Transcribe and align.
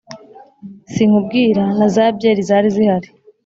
sinkubwira 0.93 1.63
na 1.77 1.87
za 1.95 2.05
byeri 2.15 2.41
zari 2.49 2.67
zihari 2.75 3.09